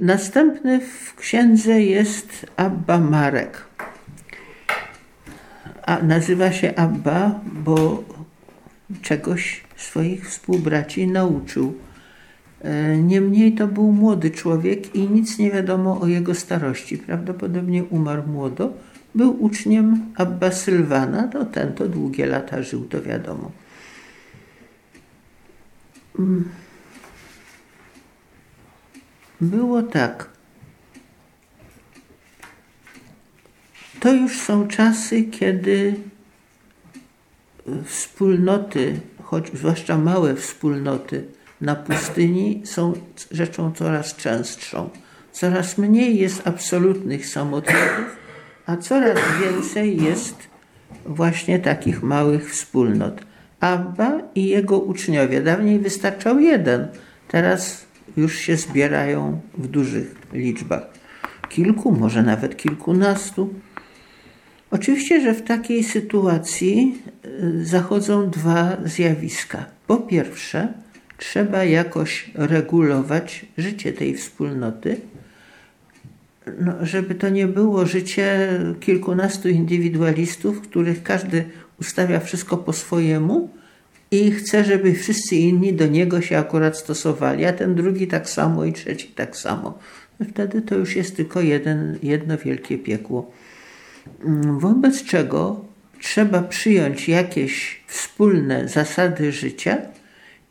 [0.00, 3.64] Następny w księdze jest Abba Marek.
[5.82, 8.04] A nazywa się Abba, bo
[9.02, 11.74] czegoś swoich współbraci nauczył.
[12.60, 16.98] E, niemniej to był młody człowiek i nic nie wiadomo o jego starości.
[16.98, 18.72] Prawdopodobnie umarł młodo.
[19.14, 23.50] Był uczniem Abba Sylwana, to ten to długie lata żył, to wiadomo.
[29.40, 30.30] Było tak.
[34.00, 35.94] To już są czasy, kiedy
[37.84, 41.24] wspólnoty, choć zwłaszcza małe wspólnoty
[41.60, 42.92] na pustyni są
[43.30, 44.90] rzeczą coraz częstszą.
[45.32, 48.16] Coraz mniej jest absolutnych samotników,
[48.66, 50.36] a coraz więcej jest
[51.06, 53.20] właśnie takich małych wspólnot.
[53.60, 55.40] Abba i jego uczniowie.
[55.40, 56.88] Dawniej wystarczał jeden,
[57.28, 60.82] teraz już się zbierają w dużych liczbach.
[61.48, 63.54] Kilku, może nawet kilkunastu.
[64.70, 69.64] Oczywiście, że w takiej sytuacji y, zachodzą dwa zjawiska.
[69.86, 70.68] Po pierwsze,
[71.18, 75.00] trzeba jakoś regulować życie tej wspólnoty,
[76.60, 78.48] no, żeby to nie było życie
[78.80, 81.44] kilkunastu indywidualistów, których każdy
[81.80, 83.50] ustawia wszystko po swojemu
[84.10, 88.64] i chce, żeby wszyscy inni do niego się akurat stosowali, a ten drugi tak samo
[88.64, 89.78] i trzeci tak samo.
[90.30, 93.32] Wtedy to już jest tylko jeden, jedno wielkie piekło.
[94.58, 95.64] Wobec czego
[96.00, 99.78] trzeba przyjąć jakieś wspólne zasady życia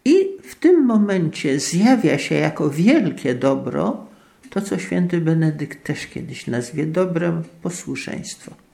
[0.06, 4.08] i w tym momencie zjawia się jako wielkie dobro
[4.50, 8.67] to, co święty Benedykt też kiedyś nazwie dobrem posłuszeństwo.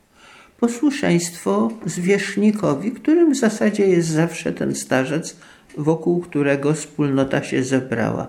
[0.63, 5.35] Posłuszeństwo zwierzchnikowi, którym w zasadzie jest zawsze ten starzec,
[5.77, 8.27] wokół którego wspólnota się zebrała.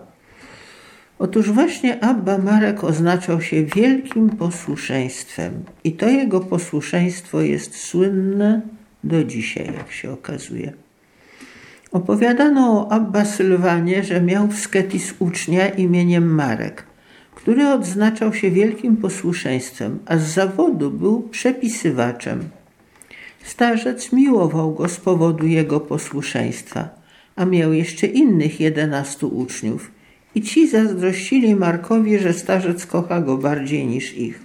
[1.18, 5.52] Otóż właśnie Abba Marek oznaczał się wielkim posłuszeństwem
[5.84, 8.60] i to jego posłuszeństwo jest słynne
[9.04, 10.72] do dzisiaj, jak się okazuje.
[11.92, 16.84] Opowiadano o Abba Sylwanie, że miał w Sketis ucznia imieniem Marek,
[17.44, 22.48] który odznaczał się wielkim posłuszeństwem, a z zawodu był przepisywaczem.
[23.42, 26.88] Starzec miłował go z powodu jego posłuszeństwa,
[27.36, 29.90] a miał jeszcze innych jedenastu uczniów–
[30.34, 34.40] i ci zazdrościli Markowi, że starzec kocha go bardziej niż ich.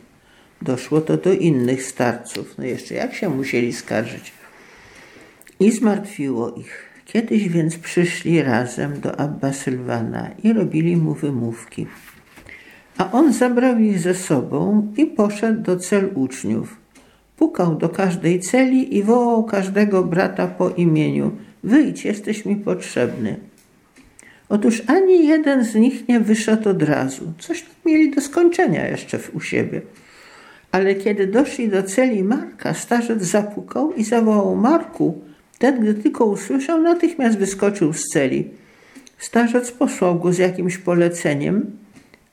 [0.62, 2.56] Doszło to do innych starców.
[2.58, 4.32] No jeszcze jak się musieli skarżyć?
[5.60, 6.90] I zmartwiło ich.
[7.06, 11.88] Kiedyś więc przyszli razem do Abba Sylwana i robili mu wymówki.
[13.00, 16.78] A on zabrał ich ze sobą i poszedł do cel uczniów.
[17.38, 21.32] Pukał do każdej celi i wołał każdego brata po imieniu:
[21.64, 23.40] Wyjdź, jesteś mi potrzebny.
[24.50, 27.34] Otóż ani jeden z nich nie wyszedł od razu.
[27.38, 29.82] Coś mieli do skończenia jeszcze u siebie.
[30.72, 35.22] Ale kiedy doszli do celi Marka, starzec zapukał i zawołał Marku.
[35.58, 38.50] Ten, gdy tylko usłyszał, natychmiast wyskoczył z celi.
[39.18, 41.72] Starzec posłał go z jakimś poleceniem,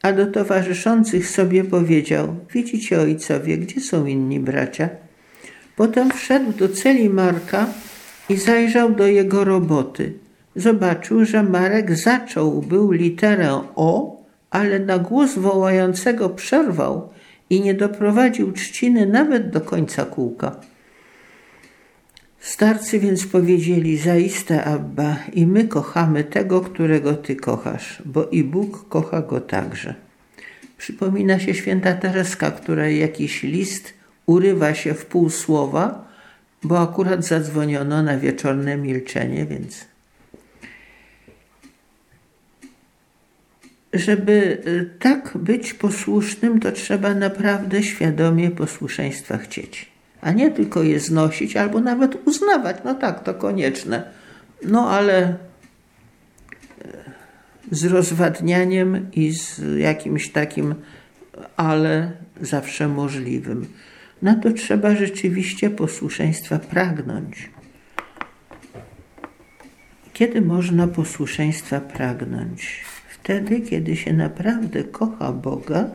[0.03, 4.89] a do towarzyszących sobie powiedział: Widzicie, ojcowie, gdzie są inni bracia?
[5.77, 7.67] Potem wszedł do celi Marka
[8.29, 10.12] i zajrzał do jego roboty
[10.56, 14.17] zobaczył, że Marek zaczął był literę O,
[14.51, 17.09] ale na głos wołającego przerwał
[17.51, 20.56] i nie doprowadził trzciny nawet do końca kółka.
[22.47, 28.89] Starcy więc powiedzieli: Zaiste, Abba, i my kochamy tego, którego ty kochasz, bo i Bóg
[28.89, 29.95] kocha go także.
[30.79, 33.95] Przypomina się święta Tereska, która jakiś list
[34.27, 36.09] urywa się w pół słowa,
[36.62, 39.85] bo akurat zadzwoniono na wieczorne milczenie, więc
[43.93, 51.00] żeby y, tak być posłusznym, to trzeba naprawdę świadomie posłuszeństwa chcieć, a nie tylko je
[51.00, 52.77] znosić albo nawet uznawać.
[52.84, 54.10] No tak, to konieczne.
[54.62, 55.37] No ale y,
[57.71, 60.75] z rozwadnianiem i z jakimś takim
[61.56, 63.67] ale zawsze możliwym.
[64.23, 67.50] Na to trzeba rzeczywiście posłuszeństwa pragnąć.
[70.12, 72.85] Kiedy można posłuszeństwa pragnąć?
[73.26, 75.91] wtedy, kiedy się naprawdę kocha Boga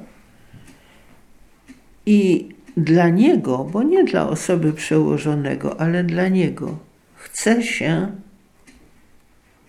[2.05, 6.77] i dla Niego, bo nie dla osoby przełożonego, ale dla Niego,
[7.15, 8.11] chce się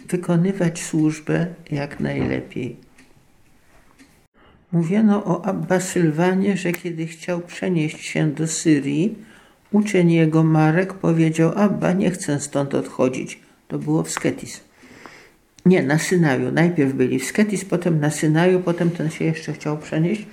[0.09, 2.77] wykonywać służbę jak najlepiej.
[4.73, 9.15] Mówiono o Abba Sylwanie, że kiedy chciał przenieść się do Syrii,
[9.73, 13.41] uczeń jego Marek powiedział: Abba, nie chcę stąd odchodzić.
[13.69, 14.61] To było w Sketis
[15.67, 16.53] Nie, na Synaju.
[16.53, 20.27] Najpierw byli w Sketis, potem na Synaju, potem ten się jeszcze chciał przenieść.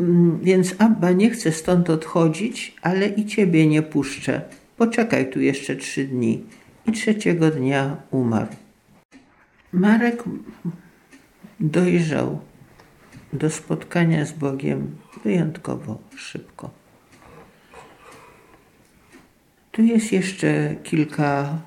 [0.00, 4.42] Mm, więc Abba nie chce stąd odchodzić, ale i ciebie nie puszczę.
[4.76, 6.44] Poczekaj tu jeszcze trzy dni.
[6.86, 8.48] I trzeciego dnia umarł.
[9.72, 10.24] Marek
[11.60, 12.40] dojrzał
[13.32, 16.70] do spotkania z Bogiem wyjątkowo szybko.
[19.72, 21.58] Tu jest jeszcze kilka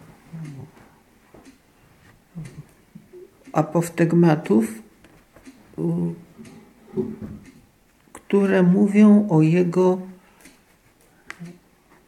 [3.53, 4.81] apoftegmatów,
[8.35, 10.01] które mówią o jego,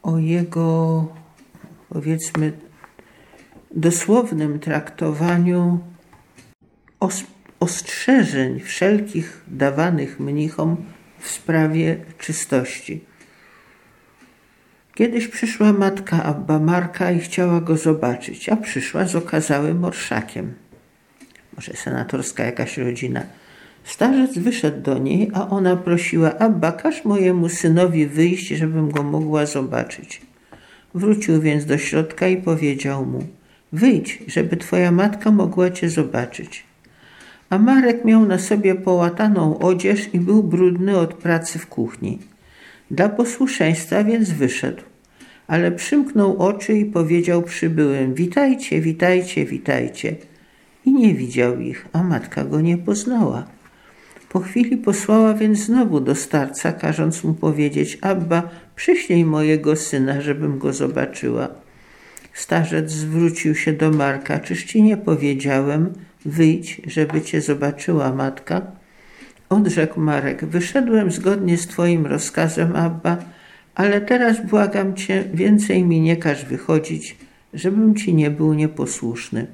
[0.02, 1.06] o jego
[1.88, 2.52] powiedzmy
[3.70, 5.80] dosłownym traktowaniu
[7.60, 10.76] ostrzeżeń wszelkich dawanych mnichom
[11.18, 13.04] w sprawie czystości.
[14.94, 20.54] Kiedyś przyszła matka Abba Marka i chciała go zobaczyć, a przyszła z okazałym orszakiem.
[21.56, 23.22] Może senatorska jakaś rodzina.
[23.84, 29.46] Starzec wyszedł do niej, a ona prosiła, Abba, każ mojemu synowi wyjść, żebym go mogła
[29.46, 30.20] zobaczyć.
[30.94, 33.22] Wrócił więc do środka i powiedział mu,
[33.72, 36.64] wyjdź, żeby twoja matka mogła cię zobaczyć.
[37.50, 42.18] A Marek miał na sobie połataną odzież i był brudny od pracy w kuchni.
[42.90, 44.82] Dla posłuszeństwa więc wyszedł,
[45.46, 50.16] ale przymknął oczy i powiedział przybyłym: Witajcie, witajcie, witajcie.
[50.84, 53.46] I nie widział ich, a matka go nie poznała.
[54.28, 60.58] Po chwili posłała więc znowu do starca, każąc mu powiedzieć: Abba, przyślij mojego syna, żebym
[60.58, 61.48] go zobaczyła.
[62.32, 65.92] Starzec zwrócił się do Marka: Czyż ci nie powiedziałem,
[66.24, 68.62] wyjdź, żeby cię zobaczyła matka?
[69.48, 73.16] Odrzekł Marek: Wyszedłem zgodnie z twoim rozkazem, Abba,
[73.74, 77.16] ale teraz błagam cię, więcej mi nie każ wychodzić,
[77.54, 79.46] żebym ci nie był nieposłuszny.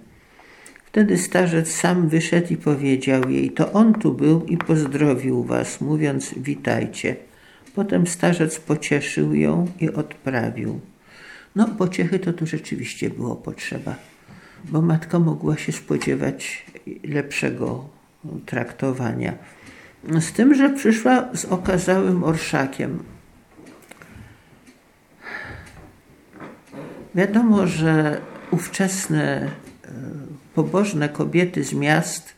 [0.94, 6.34] Wtedy starzec sam wyszedł i powiedział jej: To on tu był i pozdrowił was, mówiąc:
[6.36, 7.16] Witajcie.
[7.74, 10.80] Potem starzec pocieszył ją i odprawił.
[11.56, 13.94] No, pociechy to tu rzeczywiście było potrzeba,
[14.64, 16.66] bo matka mogła się spodziewać
[17.04, 17.88] lepszego
[18.46, 19.34] traktowania.
[20.20, 23.02] Z tym, że przyszła z okazałym orszakiem.
[27.14, 28.20] Wiadomo, że
[28.50, 29.50] ówczesne
[30.54, 32.34] pobożne kobiety z miast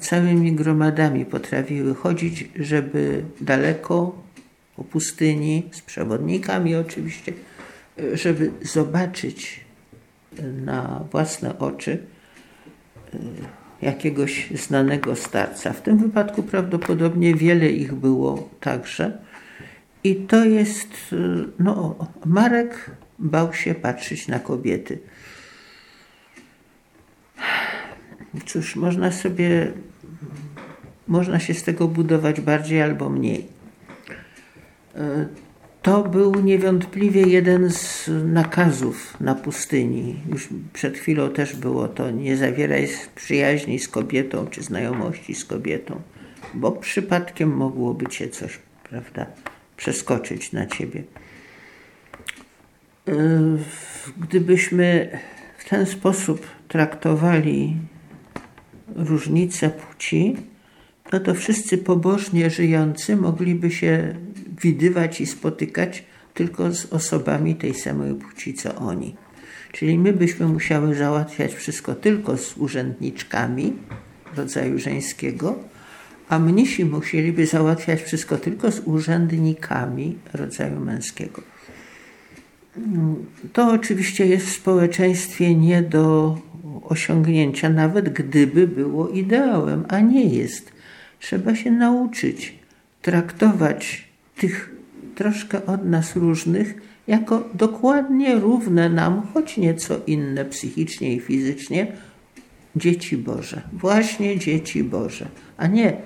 [0.00, 4.22] całymi gromadami potrafiły chodzić, żeby daleko
[4.76, 7.32] po pustyni, z przewodnikami oczywiście,
[8.12, 9.64] żeby zobaczyć
[10.42, 11.98] na własne oczy
[13.14, 13.18] e,
[13.82, 15.72] jakiegoś znanego starca.
[15.72, 19.18] W tym wypadku prawdopodobnie wiele ich było także.
[20.04, 21.16] I to jest, e,
[21.58, 24.98] no, Marek bał się patrzeć na kobiety.
[28.46, 29.72] Cóż, można sobie,
[31.08, 33.46] można się z tego budować bardziej albo mniej.
[34.96, 35.26] E,
[35.82, 40.16] to był niewątpliwie jeden z nakazów na pustyni.
[40.28, 46.00] Już przed chwilą też było to: nie zawieraj przyjaźni z kobietą czy znajomości z kobietą,
[46.54, 48.58] bo przypadkiem mogłoby cię coś,
[48.90, 49.26] prawda,
[49.76, 51.02] przeskoczyć na ciebie.
[53.08, 53.12] E,
[54.18, 55.18] gdybyśmy
[55.58, 57.76] w ten sposób traktowali
[58.94, 60.36] różnice płci,
[61.12, 64.14] no to wszyscy pobożnie żyjący mogliby się
[64.62, 69.16] widywać i spotykać tylko z osobami tej samej płci co oni.
[69.72, 73.72] Czyli my byśmy musiały załatwiać wszystko tylko z urzędniczkami
[74.36, 75.58] rodzaju żeńskiego,
[76.28, 81.42] a mnisi musieliby załatwiać wszystko tylko z urzędnikami rodzaju męskiego.
[83.52, 86.36] To oczywiście jest w społeczeństwie nie do
[86.82, 90.72] osiągnięcia, nawet gdyby było ideałem, a nie jest.
[91.20, 92.58] Trzeba się nauczyć
[93.02, 94.74] traktować tych
[95.14, 96.74] troszkę od nas różnych
[97.06, 101.92] jako dokładnie równe nam, choć nieco inne psychicznie i fizycznie,
[102.76, 103.62] dzieci Boże.
[103.72, 105.26] Właśnie dzieci Boże,
[105.56, 105.96] a nie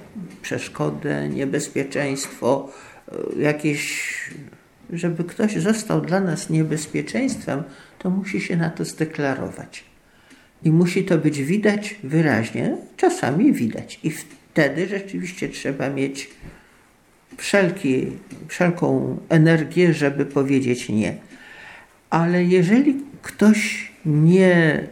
[0.43, 2.69] przeszkodę, niebezpieczeństwo,
[3.09, 4.15] e, jakieś
[4.93, 7.63] żeby ktoś został dla nas niebezpieczeństwem,
[7.99, 9.85] to musi się na to zdeklarować.
[10.65, 14.01] I musi to być widać wyraźnie, czasami widać.
[14.03, 16.31] I wtedy rzeczywiście trzeba mieć
[17.37, 18.07] wszelki,
[18.49, 21.15] wszelką energię, żeby powiedzieć nie.
[22.11, 24.87] Ale jeżeli ktoś nie,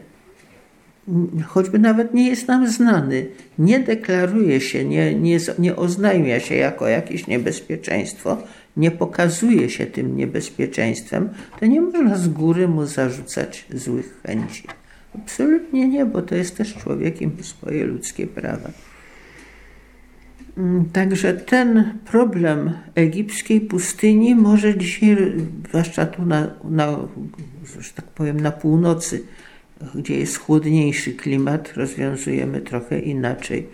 [1.47, 3.27] choćby nawet nie jest nam znany,
[3.59, 8.39] nie deklaruje się, nie, nie, nie oznajmia się jako jakieś niebezpieczeństwo,
[8.77, 11.29] nie pokazuje się tym niebezpieczeństwem,
[11.61, 14.67] to nie można z góry mu zarzucać złych chęci.
[15.15, 18.71] Absolutnie nie, bo to jest też człowiek i swoje ludzkie prawa.
[20.59, 25.17] Mm, także ten problem egipskiej pustyni może dzisiaj,
[25.69, 26.99] zwłaszcza tu na, na,
[27.81, 29.25] że tak powiem, na północy,
[29.95, 33.67] gdzie jest chłodniejszy klimat, rozwiązujemy trochę inaczej.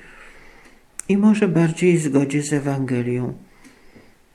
[1.08, 3.32] I może bardziej w zgodzie z Ewangelią.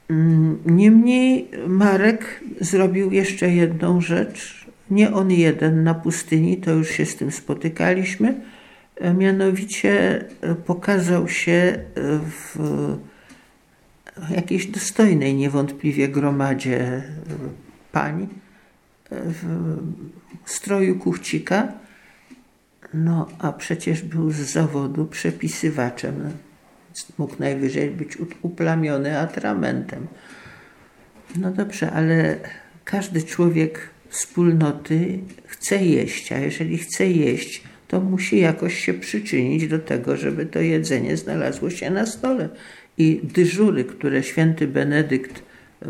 [0.09, 4.67] Mm, niemniej Marek zrobił jeszcze jedną rzecz.
[4.91, 8.41] Nie on jeden na pustyni, to już się z tym spotykaliśmy
[9.01, 11.83] E, mianowicie e, pokazał się e,
[12.19, 12.57] w
[14.29, 17.03] jakiejś dostojnej niewątpliwie gromadzie
[17.91, 18.27] pań
[19.11, 21.67] w stroju kuchcika,
[22.93, 26.31] no a przecież był z zawodu przepisywaczem.
[27.17, 30.07] Mógł najwyżej być uplamiony atramentem.
[31.35, 32.37] No dobrze, ale
[32.85, 39.79] każdy człowiek wspólnoty chce jeść, a jeżeli chce jeść, to musi jakoś się przyczynić do
[39.79, 42.49] tego, żeby to jedzenie znalazło się na stole.
[42.97, 45.87] I dyżury, które święty Benedykt e,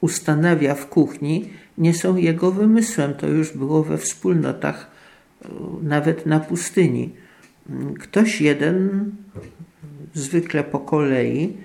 [0.00, 1.48] ustanawia w kuchni,
[1.78, 3.14] nie są jego wymysłem.
[3.14, 4.90] To już było we wspólnotach,
[5.44, 5.48] e,
[5.82, 7.10] nawet na pustyni.
[7.98, 9.10] Ktoś jeden,
[10.14, 11.56] zwykle po kolei,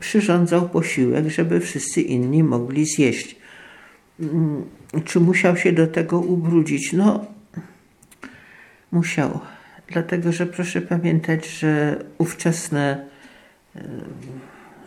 [0.00, 3.36] przyrządzał posiłek, żeby wszyscy inni mogli zjeść.
[4.20, 4.64] Mm,
[5.04, 6.92] czy musiał się do tego ubrudzić?
[6.92, 7.26] No,
[8.92, 9.40] Musiał.
[9.88, 13.06] Dlatego, że proszę pamiętać, że ówczesne,
[13.76, 13.82] e,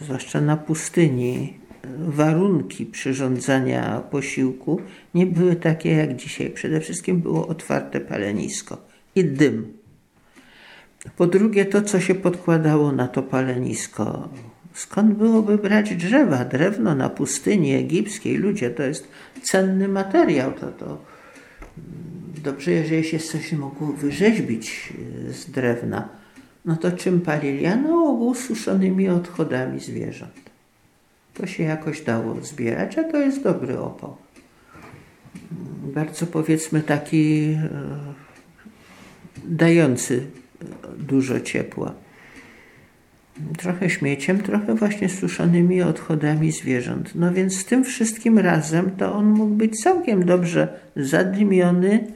[0.01, 1.53] zwłaszcza na pustyni,
[1.99, 4.81] warunki przyrządzania posiłku
[5.13, 6.49] nie były takie jak dzisiaj.
[6.49, 9.73] Przede wszystkim było otwarte palenisko i dym.
[11.17, 14.29] Po drugie, to, co się podkładało na to palenisko.
[14.73, 16.45] Skąd byłoby brać drzewa?
[16.45, 19.07] Drewno na pustyni egipskiej, ludzie, to jest
[19.41, 20.51] cenny materiał.
[20.51, 20.97] To, to
[22.43, 24.93] dobrze, jeżeli się coś mogło wyrzeźbić
[25.29, 26.09] e, z drewna,
[26.65, 27.65] no to czym palili?
[27.65, 30.43] A no ogół suszonymi odchodami zwierząt.
[31.33, 34.17] To się jakoś dało zbierać, a to jest dobry opał.
[35.83, 37.69] Bardzo powiedzmy taki e,
[39.45, 40.27] dający
[40.97, 41.93] dużo ciepła.
[43.57, 47.15] Trochę śmieciem, trochę właśnie suszonymi odchodami zwierząt.
[47.15, 52.07] No więc z tym wszystkim razem to on mógł być całkiem dobrze zadymiony,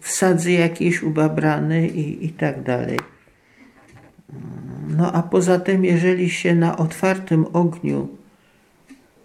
[0.00, 2.98] w sadzy jakieś ubabrany i, i tak dalej.
[4.96, 8.08] No a poza tym, jeżeli się na otwartym ogniu,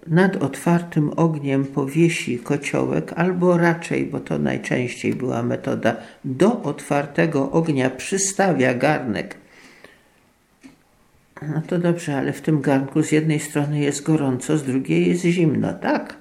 [0.08, 7.90] nad otwartym ogniem powiesi kociołek, albo raczej, bo to najczęściej była metoda, do otwartego ognia
[7.90, 9.36] przystawia garnek,
[11.42, 15.22] no to dobrze, ale w tym garnku z jednej strony jest gorąco, z drugiej jest
[15.22, 16.18] zimno, tak?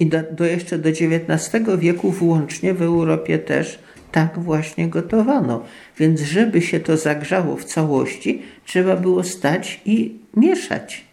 [0.00, 3.78] I do, do jeszcze do XIX wieku włącznie w Europie też
[4.12, 5.64] tak właśnie gotowano.
[5.98, 11.04] Więc żeby się to zagrzało w całości, trzeba było stać i mieszać.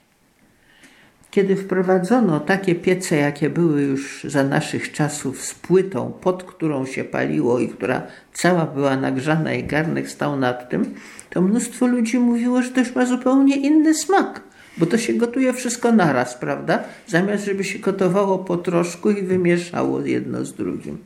[1.32, 7.04] Kiedy wprowadzono takie piece, jakie były już za naszych czasów z płytą, pod którą się
[7.04, 8.02] paliło i która
[8.34, 10.94] cała była nagrzana i garnek stał nad tym,
[11.30, 14.42] to mnóstwo ludzi mówiło, że to już ma zupełnie inny smak
[14.78, 16.84] bo to się gotuje wszystko naraz, prawda?
[17.08, 20.98] Zamiast, żeby się gotowało po troszku i wymieszało jedno z drugim.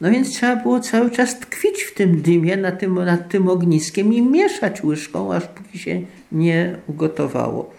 [0.00, 4.12] No więc trzeba było cały czas tkwić w tym dymie, nad tym, nad tym ogniskiem
[4.12, 6.00] i mieszać łyżką, aż póki się
[6.32, 7.73] nie ugotowało.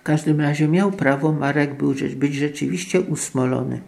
[0.00, 3.80] W każdym razie miał prawo Marek był, być rzeczywiście usmolony.